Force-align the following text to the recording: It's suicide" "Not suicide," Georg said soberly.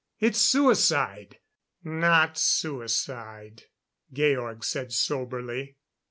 It's 0.17 0.39
suicide" 0.39 1.37
"Not 1.83 2.35
suicide," 2.35 3.65
Georg 4.11 4.63
said 4.63 4.91
soberly. 4.91 5.77